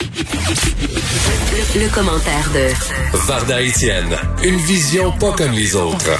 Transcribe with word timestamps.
Le, 0.00 1.92
commentaire 1.92 2.48
de 2.54 3.26
Varda 3.26 3.60
Etienne, 3.60 4.16
une 4.44 4.56
vision 4.56 5.10
pas 5.18 5.32
comme 5.32 5.52
les 5.52 5.74
autres. 5.74 6.10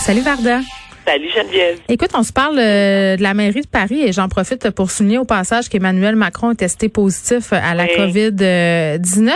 Salut 0.00 0.22
Varda. 0.22 0.60
Salut 1.06 1.28
Geneviève. 1.34 1.78
Écoute, 1.88 2.10
on 2.14 2.22
se 2.22 2.32
parle 2.32 2.58
euh, 2.58 3.16
de 3.16 3.22
la 3.22 3.34
mairie 3.34 3.60
de 3.60 3.66
Paris 3.66 4.02
et 4.02 4.12
j'en 4.12 4.28
profite 4.28 4.70
pour 4.70 4.90
souligner 4.90 5.18
au 5.18 5.24
passage 5.24 5.68
qu'Emmanuel 5.68 6.16
Macron 6.16 6.52
est 6.52 6.56
testé 6.56 6.88
positif 6.88 7.52
à 7.52 7.74
la 7.74 7.86
COVID-19. 7.86 9.32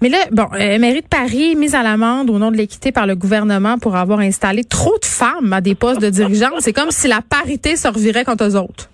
Mais 0.00 0.08
là, 0.08 0.18
bon, 0.30 0.46
euh, 0.54 0.78
mairie 0.78 1.02
de 1.02 1.08
Paris 1.08 1.56
mise 1.56 1.74
à 1.74 1.82
l'amende 1.82 2.30
au 2.30 2.38
nom 2.38 2.50
de 2.50 2.56
l'équité 2.56 2.92
par 2.92 3.06
le 3.06 3.16
gouvernement 3.16 3.78
pour 3.78 3.96
avoir 3.96 4.20
installé 4.20 4.64
trop 4.64 4.98
de 4.98 5.04
femmes 5.06 5.52
à 5.52 5.60
des 5.60 5.74
postes 5.74 6.00
de 6.00 6.10
dirigeants. 6.10 6.50
C'est 6.60 6.72
comme 6.72 6.90
si 6.90 7.08
la 7.08 7.20
parité 7.22 7.76
se 7.76 7.88
revirait 7.88 8.24
contre 8.24 8.44
eux 8.44 8.56
autres. 8.56 8.88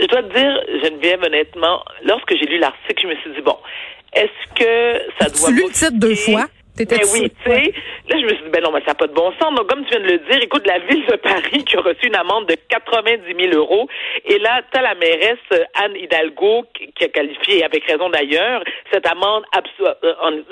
Je 0.00 0.06
dois 0.06 0.22
te 0.22 0.32
dire, 0.34 0.62
Geneviève, 0.82 1.22
honnêtement, 1.22 1.84
lorsque 2.04 2.34
j'ai 2.36 2.46
lu 2.46 2.58
l'article, 2.58 3.02
je 3.02 3.06
me 3.08 3.16
suis 3.16 3.30
dit, 3.30 3.40
bon, 3.42 3.56
est-ce 4.12 4.54
que 4.54 5.02
ça 5.20 5.28
doit... 5.28 5.48
Tu 5.48 5.54
lu 5.54 5.62
le 5.66 5.72
titre 5.72 5.98
deux 5.98 6.14
fois? 6.14 6.46
Ben 6.84 7.00
oui, 7.14 7.30
tu 7.30 7.50
sais. 7.50 7.72
Là, 8.08 8.18
je 8.20 8.24
me 8.24 8.28
suis 8.28 8.44
dit, 8.44 8.50
ben 8.50 8.62
non, 8.62 8.70
mais 8.70 8.80
ça 8.80 8.88
n'a 8.88 8.94
pas 8.94 9.06
de 9.06 9.14
bon 9.14 9.32
sens. 9.40 9.54
Donc, 9.54 9.66
comme 9.66 9.84
tu 9.84 9.90
viens 9.90 10.00
de 10.00 10.12
le 10.12 10.18
dire, 10.18 10.42
écoute, 10.42 10.66
la 10.66 10.78
ville 10.80 11.06
de 11.06 11.16
Paris 11.16 11.64
qui 11.64 11.76
a 11.76 11.80
reçu 11.80 12.06
une 12.06 12.16
amende 12.16 12.46
de 12.48 12.56
90 12.68 13.22
000 13.34 13.54
euros. 13.54 13.88
Et 14.26 14.38
là, 14.38 14.60
tu 14.70 14.78
as 14.78 14.82
la 14.82 14.94
mairesse 14.94 15.66
Anne 15.74 15.96
Hidalgo 15.96 16.66
qui 16.74 17.04
a 17.04 17.08
qualifié, 17.08 17.64
avec 17.64 17.84
raison 17.84 18.10
d'ailleurs, 18.10 18.62
cette 18.92 19.06
amende. 19.06 19.44
Euh, 19.80 20.42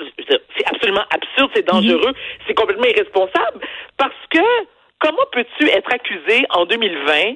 c'est 0.57 0.65
absolument 0.65 1.03
absurde, 1.11 1.51
c'est 1.53 1.67
dangereux, 1.67 2.09
mhm. 2.09 2.15
c'est 2.47 2.55
complètement 2.55 2.87
irresponsable. 2.87 3.59
Parce 3.97 4.15
que, 4.31 4.39
comment 4.99 5.25
peux-tu 5.31 5.69
être 5.69 5.93
accusé 5.93 6.45
en 6.49 6.65
2020 6.65 7.35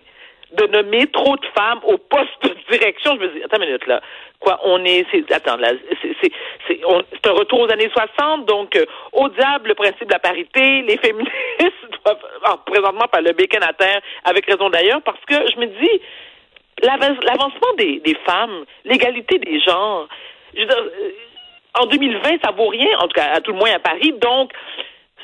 de 0.52 0.66
nommer 0.68 1.08
trop 1.08 1.36
de 1.38 1.46
femmes 1.56 1.80
au 1.84 1.98
poste 1.98 2.44
de 2.44 2.56
direction. 2.72 3.16
Je 3.16 3.20
me 3.20 3.28
dis, 3.34 3.44
attends 3.44 3.58
une 3.58 3.68
minute 3.68 3.88
là. 3.88 4.02
Quoi, 4.40 4.60
on 4.64 4.84
est, 4.86 5.06
c'est, 5.12 5.30
attends, 5.32 5.58
là, 5.58 5.74
c'est, 6.22 6.82
un 6.84 7.32
retour 7.32 7.60
aux 7.60 7.72
années 7.72 7.90
60, 7.92 8.46
donc, 8.46 8.76
euh, 8.76 8.86
au 9.12 9.28
diable 9.30 9.70
le 9.70 9.76
principe 9.76 10.08
de 10.08 10.14
la 10.14 10.20
parité, 10.20 10.82
les 10.84 10.98
féministes 11.04 11.34
doivent, 12.06 12.64
présentement, 12.66 13.08
par 13.12 13.22
le 13.22 13.34
bécane 13.34 13.64
à 13.64 13.74
terre, 13.74 14.02
avec 14.24 14.46
raison 14.46 14.70
d'ailleurs, 14.70 15.02
parce 15.02 15.20
que 15.26 15.36
je 15.52 15.60
me 15.60 15.66
dis, 15.66 16.02
l'avancement 16.82 17.74
des, 17.78 18.00
des 18.00 18.16
femmes, 18.26 18.64
l'égalité 18.86 19.40
des 19.40 19.60
genres, 19.60 20.08
je 20.56 20.62
veux 20.62 20.68
dire, 20.68 20.78
euh, 20.78 21.82
en 21.82 21.86
2020, 21.86 22.42
ça 22.44 22.52
vaut 22.52 22.68
rien, 22.68 22.98
en 23.00 23.08
tout 23.08 23.16
cas, 23.16 23.32
à 23.34 23.42
tout 23.42 23.52
le 23.52 23.58
moins 23.58 23.72
à 23.74 23.80
Paris, 23.80 24.14
donc, 24.22 24.54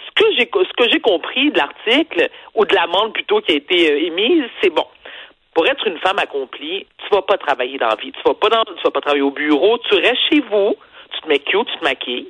ce 0.08 0.24
que 0.24 0.32
j'ai, 0.34 0.50
ce 0.54 0.74
que 0.74 0.92
j'ai 0.92 1.00
compris 1.00 1.52
de 1.52 1.58
l'article, 1.58 2.30
ou 2.54 2.66
de 2.66 2.76
l'amende 2.76 3.14
plutôt 3.14 3.40
qui 3.40 3.54
a 3.54 3.56
été 3.56 3.92
euh, 3.92 4.08
émise, 4.08 4.44
c'est 4.62 4.70
bon 4.70 4.86
pour 5.56 5.66
être 5.68 5.88
une 5.88 5.98
femme 6.00 6.20
accomplie, 6.20 6.86
tu 6.98 7.16
vas 7.16 7.22
pas 7.22 7.38
travailler 7.38 7.78
dans 7.78 7.88
la 7.88 7.96
vie. 7.96 8.12
Tu 8.12 8.22
vas 8.26 8.34
pas 8.34 8.50
dans, 8.50 8.64
tu 8.66 8.84
vas 8.84 8.92
pas 8.92 9.00
travailler 9.00 9.24
au 9.24 9.32
bureau. 9.32 9.78
Tu 9.90 9.96
restes 9.96 10.22
chez 10.30 10.42
vous. 10.42 10.76
Tu 11.14 11.22
te 11.22 11.28
mets 11.30 11.40
cute, 11.40 11.68
tu 11.72 11.78
te 11.78 11.84
maquilles. 11.84 12.28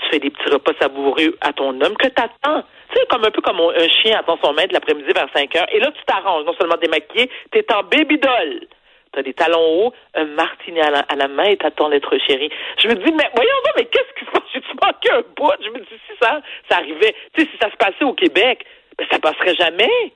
Tu 0.00 0.10
fais 0.10 0.18
des 0.18 0.30
petits 0.30 0.50
repas 0.50 0.72
savoureux 0.80 1.36
à 1.42 1.52
ton 1.52 1.78
homme 1.80 1.96
que 1.98 2.08
t'attends. 2.08 2.64
Tu 2.90 2.98
sais, 2.98 3.06
comme 3.10 3.24
un 3.24 3.30
peu 3.30 3.42
comme 3.42 3.60
un 3.60 3.88
chien 3.88 4.18
attend 4.18 4.38
son 4.42 4.54
maître 4.54 4.72
l'après-midi 4.72 5.12
vers 5.14 5.28
5 5.34 5.54
heures. 5.54 5.66
Et 5.70 5.80
là, 5.80 5.92
tu 5.92 6.02
t'arranges. 6.06 6.44
Non 6.46 6.54
seulement 6.58 6.78
démaquillé, 6.80 7.30
t'es 7.50 7.66
en 7.74 7.82
baby 7.82 8.18
doll. 8.18 8.66
T'as 9.12 9.22
des 9.22 9.34
talons 9.34 9.86
hauts, 9.86 9.92
un 10.14 10.24
martini 10.24 10.80
à 10.80 10.90
la, 10.90 11.28
main 11.28 11.44
et 11.44 11.56
t'attends 11.58 11.88
l'être 11.88 12.16
chéri. 12.26 12.50
Je 12.78 12.88
me 12.88 12.94
dis, 12.94 13.12
mais 13.12 13.30
voyons 13.34 13.56
donc, 13.64 13.74
mais 13.76 13.84
qu'est-ce 13.84 14.18
qui 14.18 14.24
se 14.24 14.30
passe? 14.30 14.42
J'ai-tu 14.52 14.74
manqué 14.82 15.10
un 15.12 15.22
bout? 15.36 15.52
Je 15.62 15.70
me 15.70 15.78
dis, 15.80 16.00
si 16.06 16.16
ça, 16.20 16.40
ça 16.70 16.78
arrivait, 16.78 17.14
tu 17.34 17.42
sais, 17.42 17.48
si 17.50 17.58
ça 17.60 17.70
se 17.70 17.76
passait 17.76 18.04
au 18.04 18.14
Québec, 18.14 18.64
ben, 18.98 19.06
ça 19.10 19.18
passerait 19.18 19.54
jamais. 19.54 20.12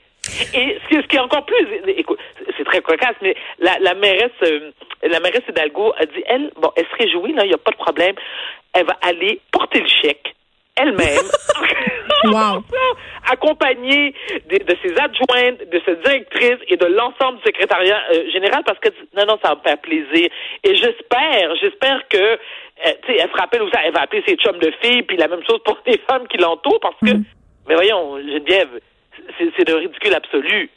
Et 0.54 0.78
ce 0.90 1.06
qui, 1.06 1.16
est 1.16 1.20
encore 1.20 1.46
plus, 1.46 1.66
écoute, 1.96 2.18
c'est 2.56 2.64
très 2.64 2.82
cocasse, 2.82 3.16
mais 3.22 3.34
la, 3.58 3.78
la 3.80 3.94
mairesse, 3.94 4.30
euh, 4.42 4.70
la 5.02 5.18
mairesse 5.20 5.42
Hidalgo 5.48 5.94
a 5.98 6.04
dit, 6.04 6.22
elle, 6.26 6.50
bon, 6.60 6.70
elle 6.76 6.86
se 6.86 6.96
réjouit, 7.02 7.32
là, 7.32 7.44
il 7.44 7.48
n'y 7.48 7.54
a 7.54 7.58
pas 7.58 7.70
de 7.70 7.76
problème. 7.76 8.14
Elle 8.74 8.86
va 8.86 8.98
aller 9.02 9.40
porter 9.50 9.80
le 9.80 9.88
chèque 9.88 10.34
elle-même, 10.76 11.26
wow. 12.24 12.62
accompagnée 13.30 14.14
de, 14.48 14.58
de, 14.64 14.76
ses 14.82 14.96
adjointes, 14.98 15.68
de 15.70 15.80
ses 15.84 15.96
directrices 15.96 16.60
et 16.68 16.76
de 16.76 16.86
l'ensemble 16.86 17.38
du 17.38 17.44
secrétariat 17.44 18.02
euh, 18.12 18.30
général 18.30 18.62
parce 18.64 18.78
que 18.78 18.88
non, 19.16 19.24
non, 19.26 19.38
ça 19.42 19.50
va 19.50 19.56
me 19.56 19.62
faire 19.62 19.78
plaisir. 19.78 20.28
Et 20.64 20.74
j'espère, 20.76 21.54
j'espère 21.60 22.06
que 22.08 22.18
euh, 22.18 22.92
tu 23.04 23.12
sais, 23.12 23.18
elle 23.20 23.30
se 23.30 23.36
rappelle 23.36 23.62
aussi, 23.62 23.72
elle 23.84 23.92
va 23.92 24.02
appeler 24.02 24.22
ses 24.26 24.36
chums 24.36 24.58
de 24.58 24.72
filles, 24.82 25.02
puis 25.02 25.16
la 25.16 25.28
même 25.28 25.42
chose 25.48 25.60
pour 25.64 25.78
les 25.86 25.98
femmes 26.08 26.26
qui 26.28 26.38
l'entourent 26.38 26.80
parce 26.80 26.98
que, 27.00 27.16
mm. 27.16 27.24
mais 27.68 27.74
voyons, 27.74 28.18
Geneviève, 28.18 28.80
c'est 29.56 29.64
de 29.64 29.74
ridicule 29.74 30.14
absolu. 30.14 30.70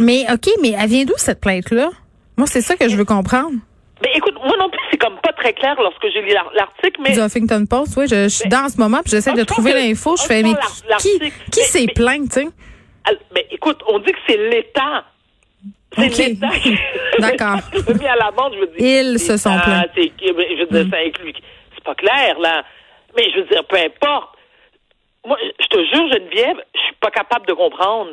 Mais 0.00 0.24
OK, 0.32 0.50
mais 0.60 0.74
elle 0.78 0.88
vient 0.88 1.04
d'où 1.04 1.14
cette 1.16 1.40
plainte-là? 1.40 1.90
Moi, 2.36 2.46
c'est 2.46 2.60
ça 2.60 2.76
que 2.76 2.88
je 2.88 2.96
veux 2.96 3.04
comprendre. 3.04 3.52
Mais 4.02 4.10
écoute, 4.16 4.34
moi 4.34 4.56
non 4.58 4.68
plus, 4.68 4.80
c'est 4.90 4.98
comme 4.98 5.16
pas 5.22 5.32
très 5.32 5.52
clair 5.52 5.76
lorsque 5.80 6.06
j'ai 6.12 6.20
lu 6.20 6.32
l'article, 6.54 7.00
mais... 7.00 7.12
Du 7.12 7.20
Huffington 7.20 7.64
Post, 7.64 7.96
oui, 7.96 8.06
je, 8.08 8.28
suis 8.28 8.48
dans 8.48 8.68
ce 8.68 8.78
moment, 8.78 9.00
puis 9.02 9.12
j'essaie 9.12 9.32
de 9.32 9.44
trouver 9.44 9.72
l'info. 9.72 10.16
Je 10.16 10.24
fais, 10.24 10.42
mais 10.42 10.54
qui, 10.98 11.32
qui 11.50 11.60
s'est 11.60 11.86
plaint, 11.94 12.28
tu 12.28 12.40
sais? 12.40 12.48
Mais 13.34 13.46
écoute, 13.50 13.80
on 13.88 13.98
dit 14.00 14.12
que 14.12 14.18
c'est 14.26 14.36
l'État. 14.36 15.04
C'est 15.96 16.18
l'État 16.18 16.48
D'accord. 17.18 17.60
mis 18.00 18.06
à 18.06 18.16
l'amende, 18.16 18.54
je 18.54 18.60
veux 18.60 18.66
dire. 18.76 19.02
Ils 19.02 19.18
se 19.18 19.36
sont 19.36 19.56
plaints. 19.60 19.84
Je 19.96 20.60
veux 20.60 20.82
dire, 20.82 20.90
ça 20.90 20.98
inclut... 21.06 21.34
C'est 21.74 21.84
pas 21.84 21.94
clair, 21.94 22.38
là. 22.40 22.64
Mais 23.16 23.30
je 23.30 23.40
veux 23.40 23.46
dire, 23.46 23.64
peu 23.64 23.76
importe. 23.76 24.33
Moi, 25.26 25.36
je 25.60 25.66
te 25.66 25.78
jure, 25.78 26.08
Geneviève, 26.12 26.56
je 26.74 26.80
suis 26.80 26.96
pas 27.00 27.10
capable 27.10 27.46
de 27.46 27.52
comprendre. 27.52 28.10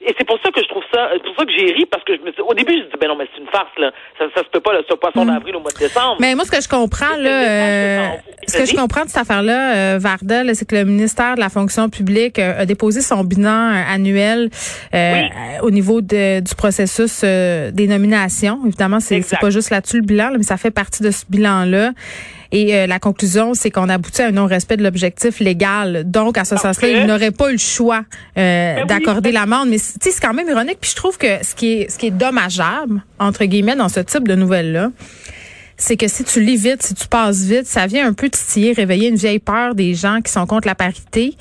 Et 0.00 0.14
c'est 0.18 0.26
pour 0.26 0.38
ça 0.42 0.50
que 0.50 0.60
je 0.62 0.68
trouve 0.68 0.82
ça, 0.92 1.08
c'est 1.14 1.22
pour 1.22 1.34
ça 1.36 1.46
que 1.46 1.52
j'ai 1.56 1.72
ri, 1.72 1.86
parce 1.86 2.04
que 2.04 2.14
je 2.14 2.20
me 2.20 2.30
au 2.42 2.52
début, 2.52 2.74
je 2.74 2.82
dit, 2.82 2.96
ben 3.00 3.08
non, 3.08 3.16
mais 3.16 3.26
c'est 3.34 3.40
une 3.40 3.48
farce, 3.48 3.72
là. 3.78 3.90
Ça, 4.18 4.26
ça 4.34 4.42
se 4.42 4.48
peut 4.50 4.60
pas, 4.60 4.74
là, 4.74 4.80
ce 4.88 4.94
poisson 4.94 5.24
mm. 5.24 5.28
d'avril 5.28 5.56
au 5.56 5.60
mois 5.60 5.72
de 5.72 5.78
décembre. 5.78 6.16
Mais 6.20 6.34
moi, 6.34 6.44
ce 6.44 6.50
que 6.50 6.60
je 6.60 6.68
comprends, 6.68 7.16
là, 7.16 7.30
euh, 7.30 8.08
ce 8.46 8.58
que 8.58 8.66
je 8.66 8.76
comprends 8.76 9.04
de 9.04 9.08
cette 9.08 9.22
affaire-là, 9.22 9.74
euh, 9.74 9.98
Varda, 9.98 10.54
c'est 10.54 10.68
que 10.68 10.76
le 10.76 10.84
ministère 10.84 11.36
de 11.36 11.40
la 11.40 11.48
fonction 11.48 11.88
publique 11.88 12.38
euh, 12.38 12.60
a 12.60 12.66
déposé 12.66 13.00
son 13.00 13.24
bilan 13.24 13.72
euh, 13.72 13.94
annuel 13.94 14.50
au 15.62 15.70
niveau 15.70 16.02
de, 16.02 16.40
du 16.40 16.54
processus 16.54 17.22
des 17.22 17.86
nominations. 17.88 18.60
Évidemment, 18.66 19.00
c'est 19.00 19.22
pas 19.40 19.50
juste 19.50 19.70
là-dessus 19.70 19.96
le 19.96 20.06
bilan, 20.06 20.30
mais 20.36 20.42
ça 20.42 20.58
fait 20.58 20.70
partie 20.70 21.02
de 21.02 21.10
ce 21.10 21.24
bilan-là. 21.28 21.92
Et 22.52 22.74
euh, 22.74 22.86
la 22.86 22.98
conclusion, 22.98 23.54
c'est 23.54 23.70
qu'on 23.70 23.88
aboutit 23.88 24.22
à 24.22 24.28
un 24.28 24.32
non-respect 24.32 24.76
de 24.76 24.82
l'objectif 24.82 25.40
légal. 25.40 26.04
Donc, 26.10 26.38
à 26.38 26.44
ce 26.44 26.56
sens-là, 26.56 26.88
il 26.88 27.06
n'aurait 27.06 27.30
pas 27.30 27.48
eu 27.48 27.52
le 27.52 27.58
choix 27.58 28.04
euh, 28.38 28.76
ben 28.76 28.86
d'accorder 28.86 29.32
l'amende. 29.32 29.68
Mais 29.68 29.78
c'est 29.78 30.20
quand 30.20 30.34
même 30.34 30.48
ironique. 30.48 30.78
Puis 30.80 30.90
je 30.90 30.96
trouve 30.96 31.18
que 31.18 31.42
ce 31.42 31.54
qui 31.54 31.72
est 31.72 31.90
ce 31.90 31.98
qui 31.98 32.06
est 32.06 32.10
dommageable 32.10 33.02
entre 33.18 33.44
guillemets 33.44 33.76
dans 33.76 33.88
ce 33.88 34.00
type 34.00 34.28
de 34.28 34.34
nouvelles-là, 34.34 34.90
c'est 35.78 35.96
que 35.96 36.08
si 36.08 36.24
tu 36.24 36.40
lis 36.40 36.56
vite, 36.56 36.82
si 36.82 36.94
tu 36.94 37.06
passes 37.06 37.44
vite, 37.44 37.66
ça 37.66 37.86
vient 37.86 38.06
un 38.06 38.14
peu 38.14 38.30
titiller, 38.30 38.72
réveiller 38.72 39.08
une 39.08 39.16
vieille 39.16 39.38
peur 39.38 39.74
des 39.74 39.94
gens 39.94 40.20
qui 40.22 40.32
sont 40.32 40.46
contre 40.46 40.66
la 40.66 40.74
parité. 40.74 41.34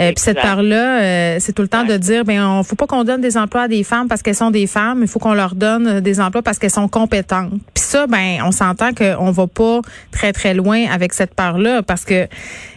Euh, 0.00 0.12
puis 0.12 0.18
cette 0.18 0.40
peur-là, 0.40 1.02
euh, 1.02 1.36
c'est 1.38 1.52
tout 1.52 1.62
le 1.62 1.68
temps 1.68 1.84
de 1.84 1.96
dire, 1.98 2.24
ben, 2.24 2.42
on 2.42 2.62
faut 2.62 2.76
pas 2.76 2.86
qu'on 2.86 3.04
donne 3.04 3.20
des 3.20 3.36
emplois 3.36 3.62
à 3.62 3.68
des 3.68 3.84
femmes 3.84 4.08
parce 4.08 4.22
qu'elles 4.22 4.34
sont 4.34 4.50
des 4.50 4.66
femmes, 4.66 5.00
il 5.02 5.08
faut 5.08 5.18
qu'on 5.18 5.34
leur 5.34 5.54
donne 5.54 6.00
des 6.00 6.20
emplois 6.20 6.40
parce 6.40 6.58
qu'elles 6.58 6.70
sont 6.70 6.88
compétentes. 6.88 7.50
Puis 7.74 7.84
ça, 7.84 8.06
ben, 8.06 8.38
on 8.44 8.50
s'entend 8.50 8.94
qu'on 8.94 9.30
va 9.30 9.46
pas 9.46 9.80
très 10.10 10.32
très 10.32 10.54
loin 10.54 10.86
avec 10.90 11.12
cette 11.12 11.34
peur-là 11.34 11.82
parce 11.82 12.06
que, 12.06 12.24
tu 12.24 12.32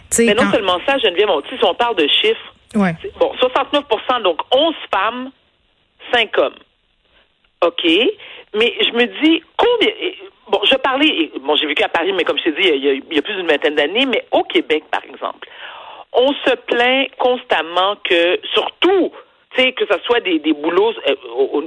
sais, 0.09 0.25
mais 0.25 0.33
non 0.33 0.51
seulement 0.51 0.79
ça, 0.85 0.97
Geneviève, 0.97 1.29
on, 1.29 1.41
si 1.43 1.63
on 1.63 1.75
parle 1.75 1.95
de 1.95 2.07
chiffres, 2.07 2.53
ouais. 2.75 2.95
bon, 3.19 3.31
69% 3.41 4.21
donc 4.23 4.39
11 4.51 4.75
femmes, 4.93 5.31
5 6.13 6.37
hommes. 6.39 6.53
OK. 7.61 7.85
Mais 8.57 8.73
je 8.81 8.91
me 8.91 9.05
dis, 9.23 9.43
combien, 9.57 9.91
Bon, 10.47 10.61
je 10.63 10.75
parlais, 10.75 11.31
bon, 11.41 11.55
j'ai 11.55 11.65
vécu 11.65 11.83
à 11.83 11.89
Paris, 11.89 12.13
mais 12.13 12.23
comme 12.23 12.37
je 12.37 12.43
t'ai 12.43 12.51
dit, 12.51 12.67
il 12.67 13.13
y, 13.13 13.17
a, 13.17 13.21
plus 13.21 13.35
d'une 13.35 13.47
vingtaine 13.47 13.75
d'années, 13.75 14.05
mais 14.05 14.25
au 14.31 14.43
Québec, 14.43 14.83
par 14.91 15.03
exemple, 15.03 15.49
on 16.13 16.33
se 16.33 16.55
plaint 16.67 17.09
constamment 17.17 17.95
que, 18.03 18.39
surtout, 18.53 19.11
tu 19.55 19.61
sais, 19.61 19.73
que 19.73 19.85
ce 19.87 19.99
soit 20.05 20.19
des, 20.19 20.37
des 20.39 20.53
boulots 20.53 20.93
euh, 21.07 21.15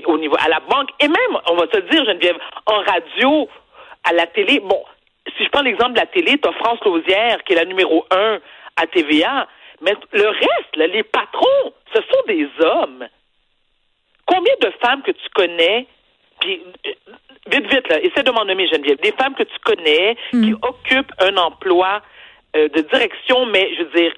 au, 0.07 0.19
niveau, 0.19 0.37
à 0.39 0.49
la 0.49 0.61
banque, 0.61 0.91
et 1.01 1.09
même, 1.09 1.41
on 1.51 1.57
va 1.57 1.67
se 1.73 1.81
dire, 1.91 2.05
Geneviève, 2.05 2.39
en 2.67 2.81
radio, 2.83 3.49
à 4.05 4.13
la 4.13 4.27
télé, 4.29 4.61
bon, 4.61 4.83
si 5.37 5.45
je 5.45 5.49
prends 5.51 5.63
l'exemple 5.63 5.95
de 5.95 6.01
la 6.01 6.07
télé, 6.07 6.39
tu 6.39 6.49
as 6.49 6.53
France 6.53 6.79
Lausière, 6.85 7.43
qui 7.45 7.55
est 7.55 7.57
la 7.57 7.65
numéro 7.65 8.07
un 8.13 8.39
à 8.77 8.87
TVA, 8.87 9.49
mais 9.81 9.95
le 10.13 10.29
reste, 10.29 10.77
les 10.77 11.03
patrons, 11.03 11.73
ce 11.93 12.01
sont 12.01 12.23
des 12.29 12.49
hommes. 12.61 13.09
Combien 14.25 14.55
de 14.61 14.71
femmes 14.81 15.03
que 15.03 15.11
tu 15.11 15.29
connais 15.35 15.87
Puis, 16.40 16.62
euh, 16.87 16.90
vite, 17.50 17.67
vite, 17.73 17.88
là, 17.88 18.00
essaie 18.00 18.23
de 18.23 18.31
m'en 18.31 18.44
nommer, 18.44 18.67
Geneviève. 18.69 18.99
Des 19.02 19.12
femmes 19.12 19.35
que 19.35 19.43
tu 19.44 19.58
connais 19.64 20.17
Mm. 20.32 20.44
qui 20.44 20.55
occupent 20.62 21.12
un 21.20 21.37
emploi 21.37 22.02
euh, 22.56 22.69
de 22.69 22.81
direction, 22.82 23.46
mais 23.46 23.70
je 23.76 23.82
veux 23.85 23.90
dire, 24.00 24.12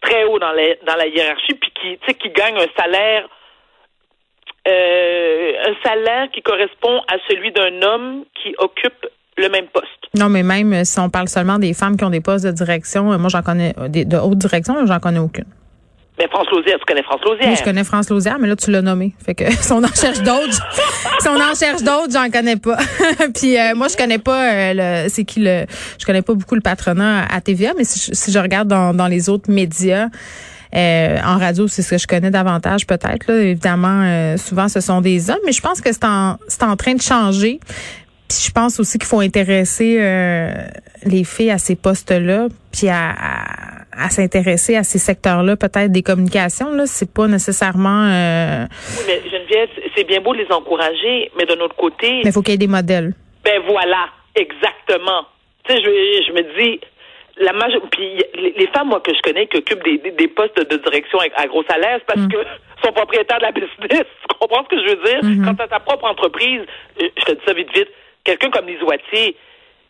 très 0.00 0.24
haut 0.24 0.38
dans 0.38 0.52
la, 0.52 0.74
dans 0.86 0.96
la 0.96 1.06
hiérarchie, 1.06 1.54
puis 1.54 1.70
qui, 1.80 1.98
tu 1.98 2.06
sais, 2.06 2.14
qui 2.14 2.30
gagnent 2.30 2.58
un 2.58 2.80
salaire 2.82 3.28
euh, 4.68 5.52
un 5.68 5.74
salaire 5.88 6.28
qui 6.32 6.42
correspond 6.42 6.98
à 7.08 7.16
celui 7.28 7.52
d'un 7.52 7.82
homme 7.82 8.24
qui 8.42 8.54
occupe 8.58 9.06
le 9.36 9.48
même 9.48 9.66
poste. 9.68 9.86
Non, 10.18 10.28
mais 10.28 10.42
même 10.42 10.72
euh, 10.72 10.84
si 10.84 10.98
on 10.98 11.08
parle 11.10 11.28
seulement 11.28 11.58
des 11.58 11.72
femmes 11.74 11.96
qui 11.96 12.04
ont 12.04 12.10
des 12.10 12.20
postes 12.20 12.46
de 12.46 12.50
direction, 12.50 13.04
moi 13.18 13.28
j'en 13.28 13.42
connais 13.42 13.74
des, 13.88 14.04
de 14.04 14.16
haute 14.16 14.38
direction, 14.38 14.74
j'en 14.86 14.98
connais 14.98 15.18
aucune. 15.20 15.44
Mais 16.18 16.28
France 16.28 16.46
Lausière, 16.50 16.78
tu 16.78 16.84
connais 16.86 17.02
France 17.02 17.20
Lausière? 17.24 17.48
Oui, 17.50 17.56
je 17.56 17.62
connais 17.64 17.84
France 17.84 18.10
Lausière, 18.10 18.38
mais 18.38 18.48
là 18.48 18.56
tu 18.56 18.70
l'as 18.70 18.82
nommé. 18.82 19.14
Fait 19.24 19.34
que 19.34 19.50
si 19.50 19.72
on 19.72 19.82
en 19.84 19.94
cherche 19.94 20.22
d'autres, 20.22 20.62
si 21.20 21.28
on 21.28 21.34
en 21.34 21.54
cherche 21.54 21.82
d'autres, 21.82 22.12
j'en 22.12 22.30
connais 22.30 22.56
pas. 22.56 22.78
Puis 23.34 23.58
euh, 23.58 23.74
moi 23.74 23.88
je 23.88 23.96
connais 23.96 24.18
pas 24.18 24.52
euh, 24.52 25.04
le 25.04 25.08
c'est 25.08 25.24
qui 25.24 25.40
le 25.40 25.66
je 25.98 26.06
connais 26.06 26.22
pas 26.22 26.34
beaucoup 26.34 26.54
le 26.54 26.62
patronat 26.62 27.26
à 27.26 27.40
TVA, 27.40 27.72
mais 27.76 27.84
si 27.84 28.32
je, 28.32 28.38
regarde 28.38 28.68
dans, 28.68 28.94
dans 28.94 29.08
les 29.08 29.28
autres 29.28 29.50
médias 29.50 30.08
euh, 30.74 31.18
en 31.24 31.38
radio, 31.38 31.68
c'est 31.68 31.82
ce 31.82 31.90
que 31.90 31.98
je 31.98 32.06
connais 32.06 32.30
davantage 32.30 32.86
peut-être. 32.86 33.30
Évidemment, 33.30 34.02
euh, 34.04 34.36
souvent 34.36 34.68
ce 34.68 34.80
sont 34.80 35.00
des 35.00 35.30
hommes, 35.30 35.38
mais 35.44 35.52
je 35.52 35.62
pense 35.62 35.80
que 35.80 35.92
c'est 35.92 36.04
en, 36.04 36.38
c'est 36.48 36.64
en 36.64 36.76
train 36.76 36.94
de 36.94 37.02
changer. 37.02 37.60
Puis 38.28 38.38
je 38.46 38.50
pense 38.50 38.80
aussi 38.80 38.98
qu'il 38.98 39.06
faut 39.06 39.20
intéresser 39.20 39.98
euh, 40.00 40.52
les 41.04 41.24
filles 41.24 41.52
à 41.52 41.58
ces 41.58 41.76
postes-là, 41.76 42.48
puis 42.72 42.88
à, 42.88 43.10
à, 43.10 43.75
à 43.98 44.10
s'intéresser 44.10 44.76
à 44.76 44.82
ces 44.82 44.98
secteurs-là, 44.98 45.56
peut-être 45.56 45.90
des 45.92 46.02
communications. 46.02 46.72
Là, 46.72 46.86
c'est 46.86 47.12
pas 47.12 47.26
nécessairement. 47.26 48.04
Euh, 48.06 48.66
Oui, 48.98 49.04
mais 49.06 49.30
Geneviève, 49.30 49.68
c'est 49.96 50.04
bien 50.04 50.20
beau 50.20 50.34
de 50.34 50.40
les 50.40 50.52
encourager, 50.52 51.30
mais 51.36 51.44
d'un 51.44 51.60
autre 51.60 51.76
côté, 51.76 52.20
mais 52.24 52.30
il 52.30 52.32
faut 52.32 52.42
qu'il 52.42 52.52
y 52.52 52.54
ait 52.54 52.58
des 52.58 52.66
modèles. 52.66 53.14
ben 53.44 53.60
voilà, 53.66 54.08
exactement. 54.34 55.26
Tu 55.64 55.72
sais, 55.74 55.80
je, 55.82 56.24
je 56.28 56.32
me 56.32 56.42
dis, 56.58 56.80
la 57.38 57.52
major... 57.52 57.82
puis 57.90 58.22
les, 58.34 58.66
femmes, 58.68 58.88
moi, 58.88 59.00
que 59.00 59.12
je 59.14 59.20
connais, 59.20 59.46
qui 59.46 59.58
occupent 59.58 59.84
des, 59.84 59.98
des, 59.98 60.10
des 60.12 60.28
postes 60.28 60.56
de 60.58 60.76
direction 60.76 61.18
à, 61.20 61.24
à 61.42 61.46
gros 61.46 61.64
salaire, 61.64 62.00
parce 62.06 62.26
que 62.28 62.36
sont 62.84 62.92
propriétaires 62.92 63.38
de 63.38 63.44
la 63.44 63.52
business. 63.52 63.70
Tu 64.28 64.38
comprends 64.48 64.64
ce 64.64 64.76
que 64.76 64.82
je 64.82 64.88
veux 64.94 65.02
dire? 65.04 65.44
Quand 65.44 65.54
tu 65.54 65.62
as 65.62 65.68
ta 65.68 65.80
propre 65.80 66.04
entreprise, 66.04 66.60
je 67.00 67.24
te 67.24 67.32
dis 67.32 67.40
ça 67.46 67.54
vite, 67.54 67.72
vite, 67.74 67.88
quelqu'un 68.22 68.50
comme 68.50 68.66
Lise 68.66 68.82
Wattier, 68.82 69.34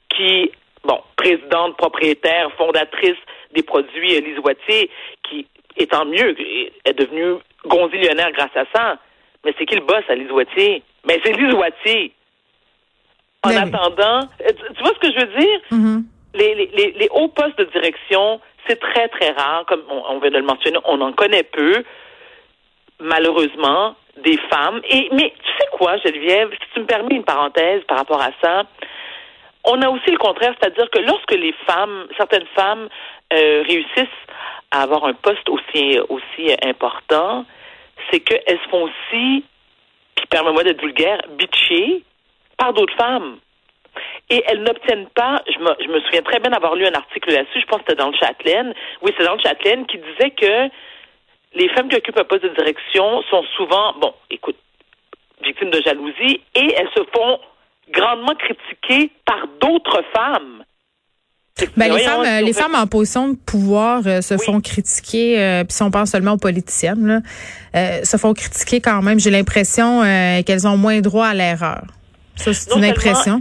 qui, 0.09 0.51
bon, 0.85 1.01
présidente, 1.17 1.77
propriétaire, 1.77 2.49
fondatrice 2.57 3.17
des 3.55 3.63
produits 3.63 4.15
Wattier, 4.45 4.91
qui, 5.29 5.47
étant 5.77 6.05
mieux, 6.05 6.35
est 6.85 6.95
devenue 6.95 7.41
gonzillionnaire 7.67 8.33
grâce 8.33 8.57
à 8.57 8.65
ça. 8.75 8.99
Mais 9.45 9.55
c'est 9.59 9.67
qui 9.67 9.75
le 9.75 9.83
boss 9.83 10.03
à 10.09 10.15
Lise 10.15 10.31
Wattier? 10.31 10.83
Mais 11.07 11.21
c'est 11.25 11.33
Lise 11.33 11.55
Wattier. 11.55 12.13
En 13.43 13.51
Ben 13.51 13.75
attendant, 13.75 14.29
euh, 14.41 14.49
tu, 14.49 14.75
tu 14.75 14.83
vois 14.83 14.93
ce 14.95 15.09
que 15.09 15.13
je 15.13 15.25
veux 15.25 15.41
dire? 15.41 15.61
Mhm. 15.71 16.05
les, 16.35 16.55
les, 16.55 16.71
les, 16.75 16.91
les 16.93 17.09
hauts 17.11 17.29
postes 17.29 17.59
de 17.59 17.65
direction, 17.65 18.41
c'est 18.67 18.81
très, 18.81 19.09
très 19.09 19.31
rare. 19.31 19.65
Comme 19.67 19.83
on, 19.89 20.03
on 20.09 20.19
vient 20.19 20.31
de 20.31 20.39
le 20.39 20.43
mentionner, 20.43 20.79
on 20.85 21.01
en 21.01 21.13
connaît 21.13 21.45
peu, 21.45 21.85
malheureusement, 23.01 23.95
des 24.25 24.39
femmes. 24.51 24.81
Et 24.91 25.09
Mais 25.13 25.33
tu 25.43 25.53
sais 25.59 25.69
quoi, 25.73 25.97
Geneviève, 25.99 26.51
si 26.53 26.69
tu 26.75 26.81
me 26.81 26.87
permets 26.87 27.17
une 27.17 27.25
parenthèse 27.25 27.83
par 27.85 27.99
rapport 27.99 28.21
à 28.21 28.31
ça, 28.43 28.65
on 29.67 29.83
a 29.83 29.89
aussi 29.89 30.11
le 30.11 30.19
contraire, 30.19 30.55
c'est-à-dire 30.59 30.89
que 30.91 31.01
lorsque 31.01 31.33
les 31.33 31.53
femmes, 31.67 32.07
certaines 32.17 32.47
femmes 32.55 32.89
euh, 33.33 33.63
réussissent 33.67 34.25
à 34.71 34.83
avoir 34.83 35.05
un 35.05 35.15
poste 35.15 35.49
aussi, 35.49 35.99
important, 36.63 37.45
c'est 38.11 38.21
qu'elles 38.21 38.59
se 38.59 38.69
font 38.69 38.85
aussi, 38.85 39.45
puis 40.15 40.27
permets-moi 40.31 40.65
d'être 40.65 40.81
vulgaire, 40.81 41.21
bitcher 41.31 42.03
par 42.57 42.73
d'autres 42.73 42.97
femmes. 42.97 43.39
Et 44.31 44.43
elles 44.47 44.63
n'obtiennent 44.63 45.09
pas, 45.09 45.43
je 45.47 45.59
me, 45.59 45.75
je 45.81 45.89
me 45.89 46.01
souviens 46.01 46.23
très 46.23 46.39
bien 46.41 46.51
d'avoir 46.51 46.75
lu 46.75 46.87
un 46.87 46.95
article 46.95 47.33
là-dessus, 47.33 47.61
je 47.61 47.67
pense 47.67 47.79
que 47.79 47.85
c'était 47.89 48.03
dans 48.03 48.11
le 48.11 48.17
Châtelaine, 48.17 48.75
oui, 49.03 49.13
c'est 49.17 49.25
dans 49.25 49.35
le 49.35 49.41
Châtelaine, 49.41 49.87
qui 49.87 49.99
disait 49.99 50.31
que 50.31 50.71
les 51.55 51.69
femmes 51.71 51.89
qui 51.89 51.97
occupent 51.97 52.19
un 52.19 52.25
poste 52.25 52.45
de 52.45 52.51
direction 52.51 53.23
sont 53.31 53.43
souvent, 53.57 53.95
bon, 53.95 54.15
écoute, 54.31 54.57
victimes 55.43 55.71
de 55.71 55.83
jalousie 55.83 56.41
et 56.55 56.75
elles 56.77 56.91
se 56.95 57.03
font 57.15 57.41
grandement 57.93 58.35
critiquer 58.35 59.11
par 59.25 59.47
d'autres 59.61 60.03
femmes. 60.15 60.63
Ben, 61.77 61.91
les 61.91 62.01
femmes, 62.01 62.21
euh, 62.27 62.41
les 62.43 62.53
fait- 62.53 62.61
femmes 62.61 62.75
en 62.75 62.87
position 62.87 63.29
de 63.31 63.37
pouvoir 63.37 64.03
euh, 64.07 64.21
se 64.21 64.35
Oui. 64.35 64.45
font 64.45 64.61
critiquer, 64.61 65.41
euh, 65.41 65.65
puis 65.65 65.73
si 65.75 65.83
on 65.83 65.91
pense 65.91 66.11
seulement 66.11 66.33
aux 66.33 66.37
politiciennes, 66.39 67.07
là, 67.07 67.21
euh, 67.75 68.05
se 68.05 68.19
font 68.19 68.35
critiquer 68.35 68.83
quand 68.83 69.01
même. 69.01 69.19
J'ai 69.19 69.31
l'impression 69.31 70.03
euh, 70.03 70.43
qu'elles 70.43 70.67
ont 70.67 70.77
moins 70.77 71.01
droit 71.01 71.29
à 71.29 71.35
l'erreur. 71.35 71.85
Ça, 72.37 72.53
c'est 72.53 72.75
une 72.75 72.85
impression. 72.85 73.41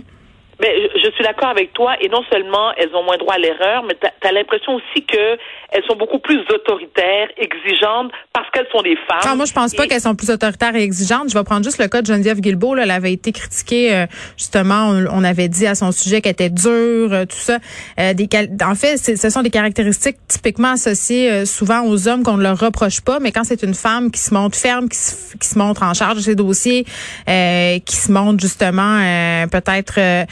Ben, 0.60 0.70
je, 0.96 1.10
suis 1.12 1.24
d'accord 1.24 1.50
avec 1.50 1.74
toi, 1.74 1.96
et 2.00 2.08
non 2.08 2.24
seulement 2.32 2.72
elles 2.78 2.94
ont 2.96 3.04
moins 3.04 3.18
droit 3.18 3.34
à 3.34 3.38
l'erreur, 3.38 3.84
mais 3.84 3.96
tu 4.00 4.28
as, 4.28 4.32
l'impression 4.32 4.76
aussi 4.76 5.06
que 5.06 5.38
elles 5.72 5.84
sont 5.88 5.98
beaucoup 5.98 6.20
plus 6.20 6.40
autoritaires, 6.50 7.28
exigeantes, 7.38 8.12
parce 8.32 8.50
qu'elles 8.52 8.68
sont 8.72 8.82
des 8.82 8.96
femmes. 9.08 9.20
Ah, 9.26 9.36
moi, 9.36 9.46
je 9.46 9.52
pense 9.54 9.74
pas 9.74 9.84
Et- 9.84 9.88
qu'elles 9.90 10.02
sont 10.02 10.16
plus 10.16 10.30
autoritaires 10.30 10.76
et 10.76 10.82
exigeantes. 10.84 11.30
Je 11.30 11.38
vais 11.38 11.44
prendre 11.44 11.64
juste 11.66 11.80
le 11.82 11.88
cas 11.90 12.02
de 12.02 12.08
Geneviève 12.08 12.40
Guilbeault. 12.40 12.76
Là, 12.76 12.84
elle 12.84 12.92
avait 12.92 13.12
été 13.12 13.34
critiquée, 13.34 13.94
euh, 13.94 14.06
justement, 14.38 14.90
on, 14.92 15.06
on 15.12 15.24
avait 15.26 15.50
dit 15.50 15.68
à 15.68 15.76
son 15.76 15.92
sujet 15.92 16.22
qu'elle 16.22 16.32
était 16.32 16.50
dure, 16.50 17.12
euh, 17.12 17.26
tout 17.26 17.36
ça. 17.36 17.58
Euh, 18.00 18.14
des, 18.14 18.30
en 18.64 18.76
fait, 18.76 18.96
c'est- 18.98 19.18
ce 19.18 19.30
sont 19.30 19.42
des 19.42 19.50
caractéristiques 19.50 20.18
typiquement 20.28 20.72
associées 20.74 21.30
euh, 21.32 21.46
souvent 21.46 21.84
aux 21.86 22.08
hommes 22.08 22.24
qu'on 22.24 22.38
ne 22.38 22.44
leur 22.44 22.58
reproche 22.60 23.02
pas, 23.02 23.20
mais 23.20 23.32
quand 23.34 23.44
c'est 23.44 23.64
une 23.64 23.74
femme 23.74 24.10
qui 24.12 24.22
se 24.22 24.34
montre 24.34 24.58
ferme, 24.58 24.88
qui 24.88 24.98
se, 24.98 25.36
qui 25.38 25.48
se 25.48 25.60
montre 25.60 25.84
en 25.84 25.94
charge 25.94 26.16
de 26.16 26.22
ses 26.22 26.36
dossiers, 26.36 26.86
euh, 27.28 27.80
qui 27.86 27.96
se 27.98 28.12
montre 28.12 28.40
justement 28.40 29.00
euh, 29.02 29.48
peut-être 29.48 29.96
euh, 29.98 30.24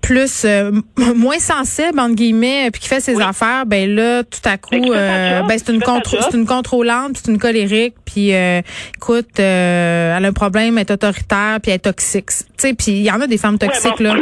plus 0.00 0.44
euh, 0.44 0.72
moins 1.14 1.38
sensible 1.38 2.00
entre 2.00 2.14
guillemets 2.16 2.70
puis 2.72 2.80
qui 2.82 2.88
fait 2.88 3.00
ses 3.00 3.14
Oui. 3.14 3.22
affaires 3.22 3.64
ben 3.66 3.88
là 3.94 4.24
tout 4.24 4.40
à 4.48 4.58
coup 4.58 4.70
sa 4.92 4.98
euh, 4.98 5.42
ben 5.42 5.56
c'est 5.58 5.72
une 5.72 5.80
c'est 6.20 6.34
une 6.36 6.46
contrôlante 6.46 7.16
c'est 7.18 7.30
une 7.30 7.38
colérique 7.38 7.94
puis 8.04 8.34
euh, 8.34 8.60
écoute 8.96 9.38
euh, 9.38 10.16
elle 10.16 10.24
a 10.24 10.28
un 10.28 10.32
problème 10.32 10.76
elle 10.76 10.82
est 10.86 10.90
autoritaire 10.90 11.58
puis 11.62 11.70
elle 11.70 11.76
est 11.76 11.78
toxique 11.78 12.30
tu 12.30 12.44
sais 12.56 12.74
puis 12.74 12.92
il 12.92 13.02
y 13.04 13.10
en 13.12 13.20
a 13.20 13.26
des 13.28 13.38
femmes 13.38 13.58
toxiques 13.58 13.98
ouais, 14.00 14.04
là. 14.06 14.14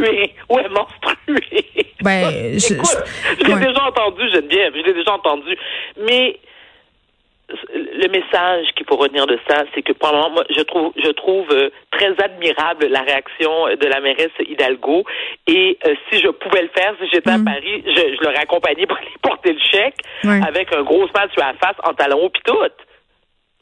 Ouais, 0.51 0.67
menstruée. 0.69 1.65
Ben, 2.03 2.31
je- 2.59 2.75
Écoute, 2.75 2.87
je- 3.39 3.41
je 3.43 3.47
l'ai 3.47 3.55
ouais. 3.55 3.61
déjà 3.61 3.83
entendu, 3.85 4.23
Geneviève, 4.33 4.73
je 4.75 4.83
l'ai 4.87 4.95
déjà 4.95 5.13
entendu. 5.13 5.55
Mais 6.07 6.39
le 7.75 8.09
message 8.09 8.67
qu'il 8.77 8.87
faut 8.87 8.97
retenir 8.97 9.27
de 9.27 9.39
ça, 9.49 9.65
c'est 9.75 9.83
que 9.83 9.93
pour 9.93 10.09
le 10.11 10.17
moment, 10.17 10.31
moi, 10.31 10.45
je 10.55 10.63
trouve, 10.63 10.93
je 10.97 11.11
trouve 11.11 11.47
euh, 11.53 11.71
très 11.91 12.13
admirable 12.23 12.87
la 12.89 13.01
réaction 13.03 13.51
de 13.81 13.87
la 13.87 14.01
mairesse 14.01 14.31
Hidalgo. 14.41 15.05
Et 15.47 15.79
euh, 15.87 15.95
si 16.11 16.21
je 16.21 16.29
pouvais 16.29 16.63
le 16.63 16.71
faire, 16.75 16.95
si 17.01 17.09
j'étais 17.13 17.31
Mm. 17.31 17.47
à 17.47 17.53
Paris, 17.53 17.85
je, 17.87 18.17
je 18.17 18.25
l'aurais 18.25 18.39
accompagné 18.43 18.87
pour 18.87 18.97
aller 18.97 19.07
porter 19.23 19.53
le 19.53 19.59
chèque 19.71 19.97
avec 20.25 20.73
un 20.75 20.83
gros 20.83 21.07
smile 21.09 21.29
sur 21.33 21.43
la 21.45 21.55
face 21.55 21.77
en 21.85 21.93
talons 21.95 22.25
hauts 22.25 22.31
pis 22.31 22.41
tout. 22.45 22.57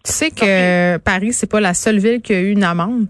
tu 0.05 0.13
sais 0.13 0.31
que 0.31 0.97
Paris 0.99 1.33
c'est 1.33 1.51
pas 1.51 1.61
la 1.61 1.75
seule 1.75 1.99
ville 1.99 2.23
qui 2.23 2.33
a 2.35 2.41
eu 2.41 2.53
une 2.53 2.65
amende 2.65 3.07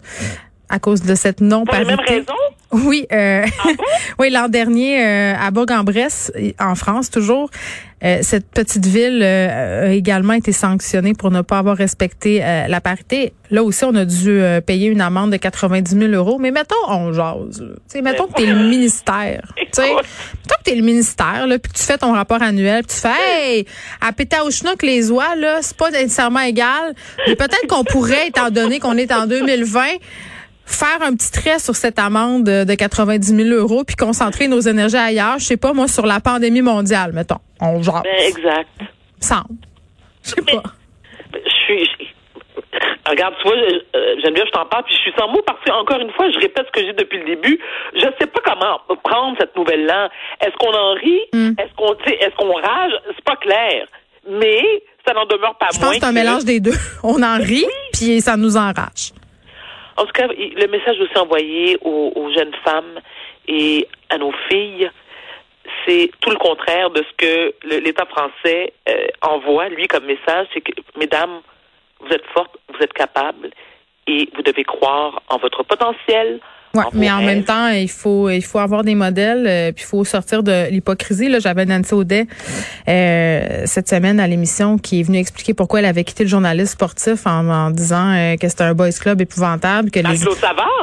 à 0.68 0.78
cause 0.78 1.02
de 1.02 1.14
cette 1.14 1.40
non 1.40 1.64
Pour 1.64 1.75
les 1.75 1.84
mêmes 1.84 1.96
parité 1.96 2.14
raisons? 2.14 2.34
Oui, 2.70 3.06
euh, 3.12 3.46
oui, 4.18 4.28
l'an 4.30 4.48
dernier 4.48 5.02
euh, 5.02 5.34
à 5.40 5.50
Bourg-en-Bresse, 5.50 6.30
en 6.60 6.75
France 6.75 7.10
toujours, 7.10 7.48
euh, 8.04 8.18
cette 8.20 8.46
petite 8.50 8.84
ville 8.84 9.22
euh, 9.22 9.87
a 9.88 9.92
également 9.92 10.34
été 10.34 10.52
sanctionnée 10.52 11.14
pour 11.14 11.30
ne 11.30 11.40
pas 11.40 11.58
avoir 11.58 11.76
respecté 11.78 12.44
euh, 12.44 12.68
la 12.68 12.80
parité. 12.82 13.32
Là 13.50 13.62
aussi, 13.64 13.84
on 13.84 13.94
a 13.94 14.04
dû 14.04 14.28
euh, 14.28 14.60
payer 14.60 14.88
une 14.88 15.00
amende 15.00 15.32
de 15.32 15.38
90 15.38 15.98
000 15.98 16.12
euros. 16.12 16.38
Mais 16.38 16.50
mettons, 16.50 16.76
on 16.88 17.12
jase. 17.12 17.60
là. 17.62 17.68
Tu 17.75 17.80
sais, 17.88 18.02
mettons 18.02 18.26
que 18.26 18.34
t'es 18.34 18.46
le 18.46 18.68
ministère. 18.68 19.50
Tu 19.56 19.66
sais, 19.72 19.90
Écoute. 19.90 20.04
mettons 20.44 20.56
que 20.58 20.64
t'es 20.64 20.75
le 20.76 20.82
ministère, 20.82 21.46
là, 21.46 21.58
puis 21.58 21.72
que 21.72 21.78
tu 21.78 21.84
fais 21.84 21.96
ton 21.98 22.12
rapport 22.12 22.42
annuel, 22.42 22.84
puis 22.84 22.94
tu 22.94 23.00
fais, 23.00 23.56
hey, 23.56 23.66
à 24.02 24.12
chenouk 24.50 24.82
les 24.82 25.10
oies, 25.10 25.34
là, 25.37 25.58
c'est 25.62 25.76
pas 25.76 25.90
nécessairement 25.90 26.40
égal. 26.40 26.94
Mais 27.26 27.34
peut-être 27.34 27.66
qu'on 27.66 27.84
pourrait, 27.84 28.28
étant 28.28 28.50
donné 28.50 28.78
qu'on 28.78 28.96
est 28.98 29.10
en 29.10 29.26
2020, 29.26 29.80
faire 30.68 31.02
un 31.02 31.14
petit 31.14 31.30
trait 31.32 31.58
sur 31.58 31.75
cette 31.75 31.98
amende 31.98 32.44
de 32.44 32.75
90 32.75 33.34
000 33.34 33.48
euros 33.58 33.84
puis 33.84 33.96
concentrer 33.96 34.48
nos 34.48 34.60
énergies 34.60 34.96
ailleurs. 34.96 35.38
Je 35.38 35.44
sais 35.44 35.56
pas, 35.56 35.72
moi, 35.72 35.88
sur 35.88 36.06
la 36.06 36.20
pandémie 36.20 36.62
mondiale, 36.62 37.12
mettons. 37.12 37.38
On 37.60 37.82
genre, 37.82 38.02
Ben, 38.02 38.12
exact. 38.28 38.68
semble. 39.20 39.58
Je 40.22 40.30
sais 40.30 40.42
pas. 40.42 40.62
Je 41.34 41.50
suis. 41.64 41.84
je- 41.84 42.04
Regarde, 43.08 43.34
tu 43.40 43.48
vois, 43.48 43.56
je- 43.56 43.98
euh, 43.98 44.14
Geneviève, 44.22 44.44
je 44.46 44.52
t'en 44.52 44.66
parle, 44.66 44.84
puis 44.84 44.94
je 44.94 45.00
suis 45.00 45.12
sans 45.18 45.28
mots 45.28 45.40
parce 45.46 45.58
que, 45.64 45.70
encore 45.70 45.98
une 46.00 46.10
fois, 46.12 46.30
je 46.30 46.38
répète 46.38 46.66
ce 46.66 46.72
que 46.72 46.87
j'ai 46.87 46.92
dit 46.92 46.98
depuis 46.98 47.18
le 47.18 47.25
début. 47.25 47.58
Je 47.94 48.00
sais 48.20 48.26
pas 48.26 48.40
comment 48.44 48.78
prendre 49.02 49.37
cette 49.40 49.56
nouvelle-là. 49.56 50.10
Est-ce 50.42 50.54
qu'on 50.58 50.75
en 50.75 50.92
rit? 50.94 51.20
Mm. 51.32 51.54
Est-ce 51.58 51.75
qu'on, 51.75 51.94
est-ce 51.94 52.37
qu'on 52.37 52.52
rage? 52.54 52.92
C'est 53.16 53.25
pas 53.25 53.37
clair. 53.37 53.87
Mais 54.30 54.60
ça 55.06 55.14
n'en 55.14 55.25
demeure 55.25 55.56
pas 55.56 55.68
Je 55.72 55.78
moins. 55.78 55.88
pense 55.88 55.94
que 55.98 56.00
c'est 56.02 56.06
un 56.06 56.12
mélange 56.12 56.44
des 56.44 56.60
deux. 56.60 56.75
On 57.02 57.22
en 57.22 57.38
rit, 57.38 57.64
puis 57.94 58.20
ça 58.20 58.37
nous 58.37 58.58
enrage. 58.58 59.12
En 59.99 60.07
tout 60.07 60.12
cas, 60.12 60.28
le 60.28 60.67
message 60.69 61.00
aussi 61.00 61.19
envoyé 61.19 61.76
aux, 61.83 62.31
jeunes 62.33 62.55
femmes 62.64 63.00
et 63.49 63.88
à 64.11 64.19
nos 64.19 64.31
filles, 64.49 64.88
c'est 65.85 66.12
tout 66.21 66.31
le 66.31 66.37
contraire 66.37 66.90
de 66.90 67.02
ce 67.02 67.17
que 67.17 67.55
l'État 67.81 68.07
français 68.07 68.73
euh, 68.88 69.07
envoie, 69.23 69.69
lui, 69.69 69.88
comme 69.88 70.05
message. 70.05 70.47
C'est 70.55 70.61
que, 70.61 70.71
mesdames, 70.97 71.40
vous 71.99 72.12
êtes 72.12 72.25
fortes, 72.26 72.57
vous 72.69 72.81
êtes 72.81 72.93
capables 72.93 73.50
et 74.07 74.28
vous 74.37 74.43
devez 74.43 74.62
croire 74.62 75.21
en 75.28 75.38
votre 75.38 75.64
potentiel, 75.64 76.38
Ouais, 76.75 76.84
mais 76.92 77.10
en 77.10 77.22
même 77.22 77.44
temps, 77.44 77.68
il 77.68 77.88
faut 77.88 78.28
il 78.28 78.44
faut 78.44 78.58
avoir 78.58 78.84
des 78.84 78.94
modèles, 78.94 79.46
euh, 79.46 79.72
puis 79.72 79.84
il 79.84 79.88
faut 79.88 80.04
sortir 80.04 80.42
de 80.42 80.68
l'hypocrisie. 80.70 81.28
Là, 81.28 81.38
j'avais 81.38 81.64
Nancy 81.64 81.94
Audet 81.94 82.26
euh, 82.88 83.62
cette 83.64 83.88
semaine 83.88 84.20
à 84.20 84.26
l'émission 84.26 84.76
qui 84.76 85.00
est 85.00 85.02
venue 85.02 85.18
expliquer 85.18 85.54
pourquoi 85.54 85.78
elle 85.78 85.87
avait 85.87 86.04
quitté 86.04 86.25
le 86.25 86.28
journaliste 86.28 86.72
sportif 86.72 87.26
en, 87.26 87.48
en 87.48 87.70
disant 87.70 88.12
euh, 88.14 88.37
que 88.37 88.48
c'était 88.48 88.64
un 88.64 88.75
boys 88.75 88.90
club 88.90 89.20
épouvantable, 89.20 89.90
que 89.90 90.00
les 90.00 90.18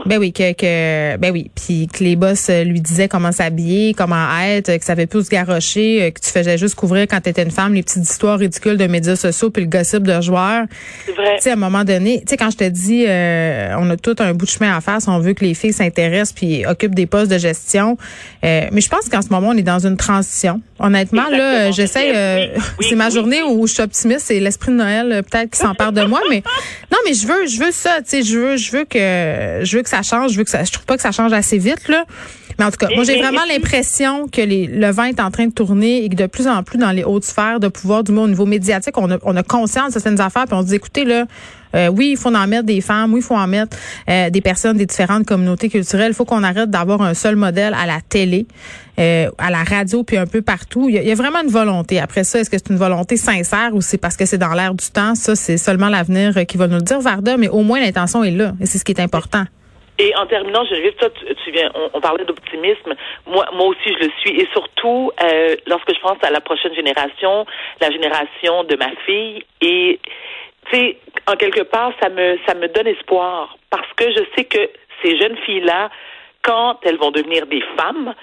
ben 0.06 0.18
oui 0.18 0.34
que, 0.34 0.54
que 0.54 1.18
ben 1.18 1.32
oui, 1.32 1.52
puis 1.56 1.88
que 1.88 2.04
les 2.04 2.16
boss 2.16 2.50
lui 2.50 2.82
disaient 2.82 3.08
comment 3.08 3.32
s'habiller, 3.32 3.94
comment 3.94 4.28
être, 4.44 4.78
que 4.78 4.84
ça 4.84 4.94
avait 4.94 5.08
plus 5.08 5.26
se 5.26 5.30
garrocher, 5.30 6.12
que 6.14 6.20
tu 6.20 6.32
faisais 6.32 6.58
juste 6.58 6.76
couvrir 6.76 7.06
quand 7.08 7.22
tu 7.22 7.30
étais 7.30 7.44
une 7.44 7.52
femme 7.52 7.74
les 7.74 7.84
petites 7.84 8.10
histoires 8.10 8.40
ridicules 8.40 8.78
de 8.78 8.88
médias 8.88 9.16
sociaux 9.16 9.52
puis 9.52 9.64
le 9.64 9.70
gossip 9.70 10.04
de 10.04 10.20
joueurs. 10.22 10.66
C'est 11.06 11.14
vrai. 11.14 11.36
Tu 11.38 11.44
sais 11.44 11.50
à 11.52 11.54
un 11.54 11.58
moment 11.58 11.84
donné, 11.84 12.22
tu 12.22 12.32
sais 12.32 12.38
quand 12.38 12.50
je 12.50 12.58
te 12.58 12.64
dis 12.64 13.06
on 13.08 13.90
a 13.90 13.98
tout 13.98 14.16
un 14.20 14.34
bout 14.34 14.46
de 14.46 14.52
chemin 14.52 14.76
à 14.76 14.82
faire 14.82 15.02
si 15.02 15.10
on 15.10 15.20
veut 15.20 15.34
que 15.34 15.46
les 15.46 15.54
filles 15.54 15.75
s'intéressent 15.76 16.34
puis 16.34 16.66
occupent 16.66 16.96
des 16.96 17.06
postes 17.06 17.32
de 17.32 17.38
gestion. 17.38 17.98
Euh, 18.44 18.68
mais 18.72 18.82
je 18.82 18.90
pense 18.90 19.10
qu'en 19.10 19.22
ce 19.22 19.30
moment, 19.30 19.50
on 19.50 19.58
est 19.58 19.64
dans 19.64 19.86
une 19.86 19.98
transition. 19.98 20.62
Honnêtement, 20.80 21.30
là, 21.30 21.72
j'essaie. 21.72 22.12
Euh, 22.16 22.48
c'est 22.82 22.96
ma 22.96 23.10
journée 23.10 23.42
où 23.44 23.66
je 23.68 23.74
suis 23.74 23.84
optimiste. 23.84 24.26
C'est 24.28 24.40
l'esprit 24.40 24.72
de 24.72 24.78
Noël, 24.78 25.12
euh, 25.12 25.22
peut-être, 25.22 25.52
qui 25.52 25.60
s'empare 25.60 25.92
de 25.92 26.04
moi. 26.04 26.22
Mais 26.30 26.44
non, 26.92 26.98
mais 27.06 27.14
je 27.14 27.28
veux, 27.28 27.48
je 27.48 27.60
veux 27.60 27.72
ça. 27.72 27.98
Tu 28.02 28.10
sais, 28.10 28.24
je 28.24 28.38
veux, 28.38 28.58
je 28.58 28.72
veux 28.72 28.86
que, 28.86 29.64
je 29.64 29.78
veux 29.78 29.84
que 29.84 29.90
ça 29.90 30.02
change. 30.02 30.32
Je 30.32 30.38
veux 30.38 30.44
que 30.44 30.50
ça. 30.50 30.64
Je 30.64 30.72
trouve 30.72 30.86
pas 30.86 30.96
que 30.96 31.02
ça 31.02 31.12
change 31.12 31.34
assez 31.34 31.58
vite 31.58 31.88
là. 31.88 32.06
Mais 32.58 32.66
en 32.66 32.72
tout 32.72 32.78
cas, 32.78 32.88
moi, 32.96 33.04
j'ai 33.04 33.18
vraiment 33.20 33.44
l'impression 33.50 34.28
que 34.28 34.42
les, 34.42 34.68
le 34.68 34.90
vent 34.90 35.04
est 35.04 35.20
en 35.20 35.30
train 35.30 35.48
de 35.48 35.52
tourner 35.52 36.04
et 36.04 36.10
que 36.10 36.16
de 36.16 36.26
plus 36.26 36.48
en 36.48 36.64
plus 36.64 36.78
dans 36.78 36.92
les 36.92 37.04
hautes 37.04 37.26
sphères 37.26 37.60
de 37.60 37.68
pouvoir, 37.68 38.04
du 38.04 38.12
moins 38.12 38.24
au 38.24 38.28
niveau 38.30 38.46
médiatique, 38.46 38.98
on 38.98 39.12
a, 39.12 39.18
on 39.24 39.36
a 39.36 39.44
conscience 39.44 39.88
de 39.88 40.00
certaines 40.00 40.22
affaires, 40.22 40.46
puis 40.46 40.56
on 40.56 40.62
se 40.62 40.68
dit, 40.68 40.76
écoutez, 40.76 41.04
là, 41.04 41.26
euh, 41.76 41.90
oui, 41.90 42.12
il 42.12 42.18
faut 42.18 42.34
en 42.34 42.48
mettre 42.48 42.66
des 42.66 42.82
femmes, 42.82 43.14
oui, 43.14 43.20
il 43.20 43.24
faut 43.24 43.36
en 43.36 43.48
mettre 43.48 43.78
euh, 44.10 44.30
des 44.30 44.42
personnes 44.42 44.78
des 44.78 44.86
différentes 44.86 45.26
communautés 45.26 45.70
culturelles. 45.70 46.12
Il 46.12 46.16
faut 46.16 46.26
qu'on 46.26 46.44
arrête 46.44 46.70
d'avoir 46.70 47.02
un 47.02 47.14
seul 47.14 47.36
modèle 47.36 47.74
à 47.74 47.86
la 47.86 48.00
télé, 48.02 48.46
euh, 49.00 49.30
à 49.38 49.52
la 49.52 49.64
radio, 49.64 50.04
puis 50.04 50.18
un 50.18 50.28
peu 50.28 50.42
partout. 50.42 50.88
Il 50.90 50.96
y, 50.96 51.12
a, 51.12 51.16
vraiment 51.16 51.42
une 51.42 51.50
volonté. 51.50 52.00
Après 52.00 52.24
ça, 52.24 52.40
est-ce 52.40 52.50
que 52.50 52.58
c'est 52.58 52.70
une 52.70 52.78
volonté 52.80 53.18
sincère 53.18 53.72
ou 53.74 53.82
c'est 53.82 53.98
parce 53.98 54.18
que 54.18 54.26
c'est 54.26 54.38
dans 54.38 54.54
l'air 54.54 54.74
du 54.74 54.90
temps? 54.92 55.16
Ça, 55.16 55.36
c'est 55.36 55.58
seulement 55.58 55.90
l'avenir 55.90 56.34
qui 56.48 56.58
va 56.58 56.68
nous 56.68 56.78
le 56.78 56.82
dire, 56.82 57.00
Varda, 57.00 57.38
mais 57.38 57.50
au 57.50 57.62
moins 57.62 57.80
l'intention 57.80 58.24
est 58.24 58.32
là 58.32 58.54
et 58.62 58.66
c'est 58.66 58.78
ce 58.78 58.86
qui 58.86 58.92
est 58.92 59.02
important. 59.02 59.44
Et 59.98 60.14
en 60.18 60.26
terminant, 60.26 60.66
Geneviève, 60.66 60.94
toi, 60.96 61.10
tu, 61.10 61.52
viens, 61.52 61.72
on, 61.94 62.02
parlait 62.02 62.26
d'optimisme. 62.26 62.96
Moi, 63.28 63.46
moi 63.54 63.68
aussi, 63.68 63.94
je 63.98 64.06
le 64.06 64.12
suis. 64.20 64.42
Et 64.42 64.46
surtout, 64.52 65.10
lorsque 65.68 65.96
je 65.96 66.00
pense 66.02 66.18
à 66.22 66.32
la 66.32 66.42
prochaine 66.42 66.76
génération, 66.76 67.46
la 67.80 67.90
génération 67.92 68.66
de 68.66 68.76
ma 68.76 68.90
fille, 69.06 69.46
et 69.62 70.02
tu 70.70 70.78
sais, 70.78 70.98
en 71.28 71.36
quelque 71.36 71.62
part, 71.62 71.92
ça 72.02 72.10
me, 72.10 72.38
ça 72.48 72.56
me 72.56 72.68
donne 72.68 72.88
espoir 72.88 73.58
parce 73.70 73.92
que 73.96 74.12
je 74.12 74.24
sais 74.36 74.46
que 74.46 74.70
ces 75.04 75.18
jeunes 75.18 75.38
filles-là, 75.46 75.90
quand 76.42 76.80
elles 76.84 76.98
vont 76.98 77.12
devenir 77.12 77.46
des 77.48 77.62
femmes, 77.78 78.14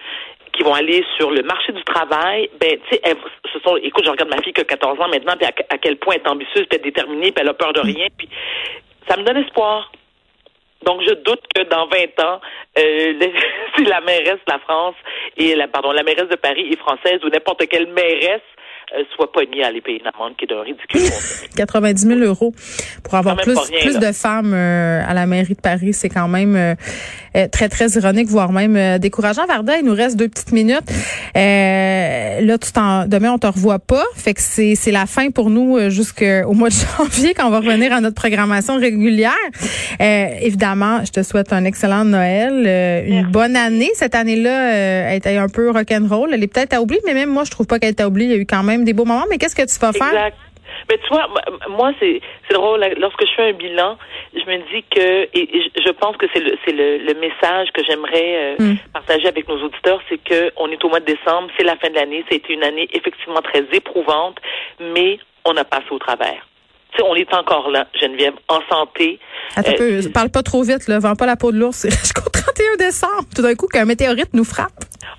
qui 0.52 0.62
vont 0.62 0.74
aller 0.74 1.04
sur 1.16 1.30
le 1.30 1.42
marché 1.42 1.72
du 1.72 1.82
travail, 1.84 2.48
ben, 2.60 2.78
tu 2.88 2.96
sais, 2.96 3.16
ce 3.52 3.58
sont, 3.60 3.76
écoute, 3.78 4.04
je 4.04 4.10
regarde 4.10 4.30
ma 4.30 4.42
fille 4.42 4.52
qui 4.52 4.60
a 4.60 4.64
14 4.64 5.00
ans 5.00 5.08
maintenant, 5.08 5.34
puis 5.36 5.46
à, 5.46 5.78
quel 5.78 5.96
point 5.96 6.14
elle 6.14 6.22
est 6.22 6.28
ambitieuse, 6.28 6.66
puis 6.68 6.78
elle 6.78 6.80
est 6.80 6.90
déterminée, 6.90 7.32
puis 7.32 7.42
elle 7.42 7.48
a 7.48 7.54
peur 7.54 7.72
de 7.72 7.80
rien, 7.80 8.06
puis 8.16 8.28
ça 9.08 9.16
me 9.16 9.22
donne 9.22 9.38
espoir. 9.38 9.90
Donc, 10.84 11.00
je 11.02 11.14
doute 11.14 11.42
que 11.54 11.62
dans 11.62 11.86
20 11.86 12.20
ans, 12.24 12.40
euh, 12.78 13.14
si 13.76 13.84
la 13.84 14.00
mairesse 14.00 14.40
de 14.46 14.52
la 14.52 14.58
France 14.58 14.96
et 15.36 15.54
la, 15.54 15.68
pardon, 15.68 15.92
la 15.92 16.02
mairesse 16.02 16.28
de 16.28 16.36
Paris 16.36 16.68
est 16.70 16.78
française 16.78 17.20
ou 17.24 17.28
n'importe 17.28 17.66
quelle 17.68 17.86
mairesse 17.86 18.42
soit 19.14 19.32
pas 19.32 19.40
mis 19.50 19.62
à 19.62 19.68
aller 19.68 19.80
payer 19.80 20.00
une 20.00 20.06
amende 20.06 20.36
qui 20.36 20.44
est 20.44 20.48
d'un 20.48 20.62
ridicule. 20.62 21.00
90 21.56 22.06
000 22.06 22.20
euros 22.20 22.54
pour 23.02 23.14
avoir 23.14 23.36
plus, 23.36 23.58
plus 23.80 23.98
de 23.98 24.12
femmes 24.12 24.52
euh, 24.54 25.02
à 25.06 25.14
la 25.14 25.26
mairie 25.26 25.54
de 25.54 25.60
Paris, 25.60 25.92
c'est 25.92 26.08
quand 26.08 26.28
même 26.28 26.56
euh, 26.56 27.46
très, 27.48 27.68
très 27.68 27.88
ironique, 27.90 28.28
voire 28.28 28.52
même 28.52 28.98
décourageant. 28.98 29.46
Varda, 29.46 29.78
il 29.78 29.84
nous 29.84 29.94
reste 29.94 30.16
deux 30.16 30.28
petites 30.28 30.52
minutes. 30.52 30.90
là, 31.34 32.58
tu 32.58 32.72
t'en, 32.72 33.06
demain, 33.06 33.32
on 33.32 33.38
te 33.38 33.46
revoit 33.46 33.78
pas. 33.78 34.04
Fait 34.14 34.34
que 34.34 34.40
c'est, 34.40 34.74
c'est 34.74 34.92
la 34.92 35.06
fin 35.06 35.30
pour 35.30 35.50
nous 35.50 35.90
jusqu'au 35.90 36.52
mois 36.52 36.68
de 36.68 36.74
janvier 36.98 37.34
quand 37.34 37.46
on 37.46 37.50
va 37.50 37.60
revenir 37.60 37.92
à 37.92 38.00
notre 38.00 38.16
programmation 38.16 38.76
régulière. 38.76 39.32
évidemment, 40.00 41.04
je 41.04 41.10
te 41.10 41.22
souhaite 41.22 41.52
un 41.52 41.64
excellent 41.64 42.04
Noël, 42.04 43.04
une 43.06 43.26
bonne 43.26 43.56
année. 43.56 43.90
Cette 43.94 44.14
année-là, 44.14 44.74
elle 44.74 45.16
était 45.16 45.36
un 45.36 45.48
peu 45.48 45.70
rock'n'roll. 45.70 46.30
Elle 46.32 46.42
est 46.42 46.52
peut-être 46.52 46.74
à 46.74 46.82
oublier, 46.82 47.00
mais 47.06 47.14
même 47.14 47.30
moi, 47.30 47.44
je 47.44 47.50
trouve 47.50 47.66
pas 47.66 47.78
qu'elle 47.78 47.90
est 47.90 48.00
à 48.00 48.08
oublier. 48.08 48.28
Il 48.28 48.32
y 48.32 48.38
a 48.38 48.40
eu 48.40 48.46
quand 48.46 48.62
même 48.62 48.81
des 48.84 48.92
beaux 48.92 49.04
moments, 49.04 49.26
mais 49.30 49.38
qu'est-ce 49.38 49.56
que 49.56 49.62
tu 49.62 49.78
vas 49.78 49.92
faire? 49.92 50.08
Exact. 50.08 50.36
Mais 50.88 50.98
tu 50.98 51.08
vois, 51.08 51.28
moi, 51.68 51.92
c'est 52.00 52.20
drôle. 52.50 52.84
Lorsque 52.98 53.24
je 53.24 53.34
fais 53.36 53.50
un 53.50 53.52
bilan, 53.52 53.96
je 54.34 54.50
me 54.50 54.58
dis 54.72 54.84
que, 54.90 55.28
et 55.34 55.70
je 55.76 55.90
pense 55.92 56.16
que 56.16 56.26
c'est 56.32 56.40
le, 56.40 56.56
le, 56.66 56.98
le, 56.98 57.14
message 57.20 57.68
que 57.72 57.82
j'aimerais 57.84 58.56
euh, 58.58 58.62
hmm. 58.64 58.76
partager 58.92 59.28
avec 59.28 59.48
nos 59.48 59.62
auditeurs, 59.62 60.00
c'est 60.08 60.18
que 60.22 60.52
on 60.56 60.70
est 60.70 60.82
au 60.84 60.88
mois 60.88 61.00
de 61.00 61.06
décembre, 61.06 61.48
c'est 61.56 61.64
la 61.64 61.76
fin 61.76 61.90
de 61.90 61.94
l'année, 61.94 62.24
c'était 62.30 62.52
une 62.52 62.64
année 62.64 62.88
effectivement 62.92 63.42
très 63.42 63.64
éprouvante, 63.72 64.38
mais 64.80 65.18
on 65.44 65.56
a 65.56 65.64
passé 65.64 65.86
au 65.90 65.98
travers. 65.98 66.46
Tu 66.92 66.98
sais, 66.98 67.04
on 67.08 67.14
est 67.14 67.32
encore 67.32 67.70
là, 67.70 67.86
Geneviève, 67.98 68.34
en 68.48 68.60
santé. 68.70 69.18
Attends 69.56 69.72
euh, 69.80 70.02
parle 70.12 70.30
pas 70.30 70.42
trop 70.42 70.62
vite, 70.62 70.88
là, 70.88 70.98
vends 70.98 71.16
pas 71.16 71.26
la 71.26 71.36
peau 71.36 71.52
de 71.52 71.58
l'ours. 71.58 71.86
Jusqu'au 71.88 72.28
31 72.28 72.76
décembre, 72.78 73.24
tout 73.34 73.42
d'un 73.42 73.54
coup, 73.54 73.66
qu'un 73.66 73.86
météorite 73.86 74.34
nous 74.34 74.44
frappe. 74.44 74.72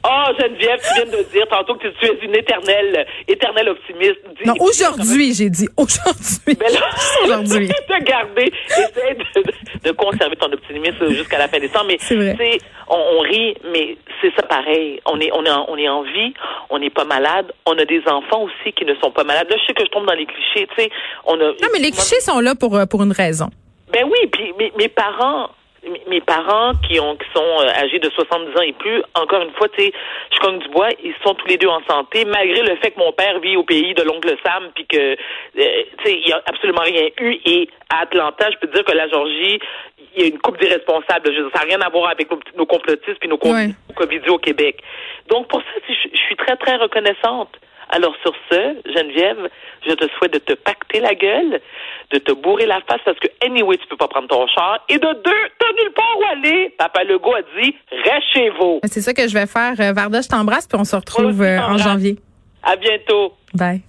Oh, 0.05 0.33
Geneviève, 0.39 0.79
tu 0.79 0.93
viens 0.95 1.17
de 1.17 1.23
dire 1.31 1.47
tantôt 1.49 1.75
que 1.75 1.87
tu 1.87 2.05
es 2.05 2.25
une 2.25 2.35
éternelle, 2.35 3.05
éternelle 3.27 3.69
optimiste. 3.69 4.19
non, 4.45 4.53
aujourd'hui, 4.59 5.33
j'ai 5.33 5.49
dit 5.49 5.67
aujourd'hui. 5.77 6.57
Mais 6.59 6.69
là, 6.69 6.81
aujourd'hui. 7.23 7.67
de 7.89 8.03
garder, 8.03 8.51
essaie 8.67 9.15
de, 9.15 9.89
de, 9.89 9.91
conserver 9.91 10.35
ton 10.35 10.51
optimisme 10.51 11.09
jusqu'à 11.09 11.37
la 11.37 11.47
fin 11.47 11.59
décembre. 11.59 11.85
Mais 11.87 11.97
c'est 11.99 12.15
vrai. 12.15 12.57
On, 12.89 12.95
on, 12.95 13.19
rit, 13.21 13.55
mais 13.71 13.97
c'est 14.21 14.33
ça 14.35 14.43
pareil. 14.43 14.99
On 15.05 15.19
est, 15.19 15.31
on 15.31 15.45
est, 15.45 15.51
en, 15.51 15.65
on 15.69 15.77
est 15.77 15.89
en 15.89 16.03
vie, 16.03 16.33
on 16.69 16.79
n'est 16.79 16.89
pas 16.89 17.05
malade. 17.05 17.51
On 17.65 17.77
a 17.77 17.85
des 17.85 18.01
enfants 18.07 18.43
aussi 18.43 18.73
qui 18.73 18.85
ne 18.85 18.95
sont 18.95 19.11
pas 19.11 19.23
malades. 19.23 19.49
Là, 19.49 19.55
je 19.59 19.65
sais 19.65 19.73
que 19.73 19.85
je 19.85 19.89
tombe 19.89 20.05
dans 20.05 20.13
les 20.13 20.25
clichés. 20.25 20.67
Tu 20.75 20.83
sais, 20.83 20.89
on 21.25 21.35
a. 21.35 21.45
Non, 21.45 21.69
mais 21.71 21.79
les 21.79 21.91
clichés 21.91 22.19
sont 22.19 22.39
là 22.39 22.55
pour 22.55 22.75
euh, 22.75 22.85
pour 22.85 23.03
une 23.03 23.13
raison. 23.13 23.49
Ben 23.91 24.05
oui, 24.05 24.27
puis 24.31 24.53
mes, 24.57 24.73
mes 24.77 24.89
parents 24.89 25.49
mes 26.07 26.21
parents 26.21 26.71
qui 26.87 26.99
ont 26.99 27.15
qui 27.15 27.27
sont 27.33 27.61
euh, 27.61 27.83
âgés 27.83 27.99
de 27.99 28.09
70 28.09 28.57
ans 28.57 28.61
et 28.61 28.73
plus, 28.73 29.01
encore 29.15 29.41
une 29.41 29.51
fois, 29.51 29.67
tu 29.69 29.83
sais, 29.83 29.93
je 30.33 30.39
cogne 30.39 30.59
du 30.59 30.69
bois, 30.69 30.89
ils 31.03 31.13
sont 31.23 31.33
tous 31.35 31.47
les 31.47 31.57
deux 31.57 31.67
en 31.67 31.81
santé, 31.89 32.25
malgré 32.25 32.61
le 32.61 32.75
fait 32.77 32.91
que 32.91 32.99
mon 32.99 33.11
père 33.11 33.39
vit 33.39 33.57
au 33.57 33.63
pays 33.63 33.93
de 33.93 34.03
l'oncle 34.03 34.35
Sam, 34.45 34.69
puis 34.75 34.85
que, 34.85 34.97
euh, 34.97 35.15
tu 35.55 36.05
sais, 36.05 36.13
il 36.13 36.27
y 36.27 36.31
a 36.31 36.41
absolument 36.45 36.81
rien 36.81 37.09
eu. 37.19 37.37
Et 37.45 37.69
à 37.89 38.01
Atlanta, 38.01 38.49
je 38.51 38.57
peux 38.57 38.67
dire 38.67 38.83
que 38.83 38.93
la 38.93 39.07
Georgie, 39.07 39.59
il 40.15 40.21
y 40.21 40.25
a 40.25 40.27
une 40.27 40.39
coupe 40.39 40.59
d'irresponsables. 40.59 41.33
Ça 41.53 41.59
n'a 41.59 41.65
rien 41.65 41.81
à 41.81 41.89
voir 41.89 42.09
avec 42.09 42.27
nos, 42.55 42.65
complotistes 42.65 43.19
puis 43.19 43.29
nos 43.29 43.39
ouais. 43.43 44.29
au 44.29 44.37
Québec. 44.37 44.81
Donc, 45.27 45.47
pour 45.47 45.61
ça, 45.61 45.67
je 45.87 46.17
suis 46.17 46.35
très, 46.35 46.55
très 46.57 46.75
reconnaissante. 46.75 47.49
Alors 47.95 48.15
sur 48.23 48.33
ce, 48.49 48.75
Geneviève, 48.91 49.49
je 49.87 49.93
te 49.93 50.05
souhaite 50.17 50.33
de 50.33 50.39
te 50.39 50.53
pacter 50.53 50.99
la 50.99 51.13
gueule, 51.13 51.61
de 52.11 52.17
te 52.17 52.31
bourrer 52.31 52.65
la 52.65 52.81
face 52.87 53.01
parce 53.05 53.19
que 53.19 53.27
anyway, 53.45 53.77
tu 53.77 53.85
peux 53.87 53.97
pas 53.97 54.07
prendre 54.07 54.27
ton 54.27 54.47
char. 54.47 54.83
Et 54.89 54.95
de 54.95 54.99
deux, 55.23 55.43
t'as 55.59 55.83
nulle 55.83 55.93
part 55.93 56.17
où 56.19 56.23
aller. 56.31 56.73
Papa 56.75 57.03
Legault 57.03 57.35
a 57.35 57.41
dit, 57.61 57.75
reste 57.91 58.33
chez 58.33 58.49
vous. 58.49 58.79
C'est 58.85 59.01
ça 59.01 59.13
que 59.13 59.27
je 59.27 59.33
vais 59.35 59.45
faire. 59.45 59.75
Euh, 59.79 59.93
Varda, 59.93 60.21
je 60.21 60.27
t'embrasse 60.27 60.67
puis 60.67 60.77
on 60.79 60.85
se 60.85 60.95
retrouve 60.95 61.43
euh, 61.43 61.59
en 61.59 61.77
janvier. 61.77 62.17
À 62.63 62.75
bientôt. 62.75 63.33
Bye. 63.53 63.81